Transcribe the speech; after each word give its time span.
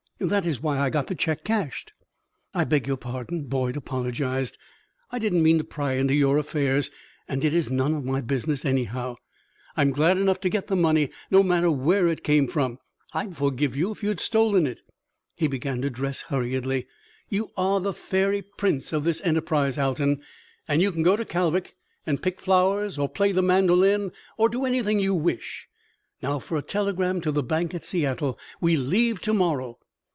That 0.23 0.45
is 0.45 0.61
why 0.61 0.77
I 0.77 0.91
got 0.91 1.07
the 1.07 1.15
check 1.15 1.43
cashed." 1.43 1.93
"I 2.53 2.63
beg 2.63 2.85
your 2.85 2.95
pardon," 2.95 3.45
Boyd 3.47 3.75
apologized; 3.75 4.55
"I 5.09 5.17
didn't 5.17 5.41
mean 5.41 5.57
to 5.57 5.63
pry 5.63 5.93
into 5.93 6.13
your 6.13 6.37
affairs, 6.37 6.91
and 7.27 7.43
it 7.43 7.55
is 7.55 7.71
none 7.71 7.95
of 7.95 8.05
my 8.05 8.21
business, 8.21 8.63
anyhow. 8.63 9.15
I'm 9.75 9.89
glad 9.89 10.19
enough 10.19 10.39
to 10.41 10.49
get 10.49 10.67
the 10.67 10.75
money, 10.75 11.09
no 11.31 11.41
matter 11.41 11.71
where 11.71 12.05
it 12.07 12.23
came 12.23 12.47
from. 12.47 12.77
I'd 13.15 13.35
forgive 13.35 13.75
you 13.75 13.89
if 13.89 14.03
you 14.03 14.09
had 14.09 14.19
stolen 14.19 14.67
it." 14.67 14.81
He 15.33 15.47
began 15.47 15.81
to 15.81 15.89
dress 15.89 16.21
hurriedly. 16.21 16.85
"You 17.27 17.49
are 17.57 17.79
the 17.79 17.91
fairy 17.91 18.43
prince 18.43 18.93
of 18.93 19.05
this 19.05 19.21
enterprise, 19.21 19.79
Alton, 19.79 20.21
and 20.67 20.83
you 20.83 20.91
can 20.91 21.01
go 21.01 21.15
to 21.17 21.25
Kalvik 21.25 21.73
and 22.05 22.21
pick 22.21 22.39
flowers 22.39 22.99
or 22.99 23.09
play 23.09 23.31
the 23.31 23.41
mandolin 23.41 24.11
or 24.37 24.49
do 24.49 24.65
anything 24.65 24.99
you 24.99 25.15
wish. 25.15 25.67
Now 26.21 26.37
for 26.37 26.59
a 26.59 26.61
telegram 26.61 27.21
to 27.21 27.31
the 27.31 27.41
bank 27.41 27.73
at 27.73 27.83
Seattle. 27.83 28.37
We 28.59 28.77
leave 28.77 29.19
to 29.21 29.33
morrow." 29.33 29.79